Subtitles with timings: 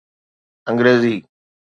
[0.69, 1.15] انگريزي